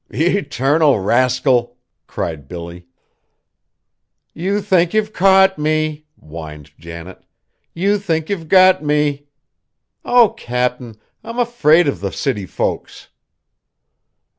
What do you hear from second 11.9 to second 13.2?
the city folks!"